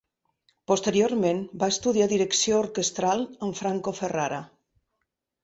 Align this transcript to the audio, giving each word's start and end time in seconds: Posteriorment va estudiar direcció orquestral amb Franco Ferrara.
Posteriorment 0.69 1.41
va 1.63 1.69
estudiar 1.73 2.07
direcció 2.15 2.57
orquestral 2.63 3.23
amb 3.49 3.61
Franco 3.61 3.95
Ferrara. 4.01 4.43